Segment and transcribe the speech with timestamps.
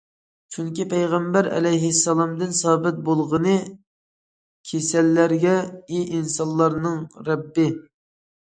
[0.53, 3.53] چۈنكى پەيغەمبەر ئەلەيھىسسالامدىن سابىت بولغىنى
[4.73, 5.55] كېسەللەرگە:
[5.87, 7.01] ئى ئىنسانلارنىڭ
[7.33, 7.71] رەببى!